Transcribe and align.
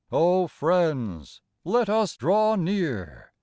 O 0.11 0.47
friends, 0.47 1.41
let 1.63 1.87
us 1.87 2.15
draw 2.15 2.55
near 2.55 3.33